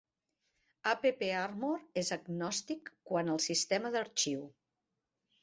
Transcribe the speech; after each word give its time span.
AppArmor 0.91 1.83
es 2.03 2.09
agnòstic 2.17 2.91
quant 3.11 3.31
el 3.35 3.45
sistema 3.49 3.95
d'arxiu. 3.99 4.43